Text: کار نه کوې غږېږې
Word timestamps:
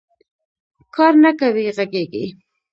کار 0.95 1.13
نه 1.23 1.31
کوې 1.39 1.65
غږېږې 1.77 2.25